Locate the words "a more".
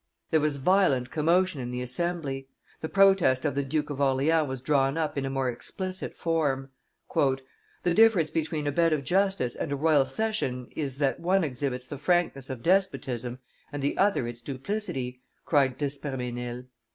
5.27-5.47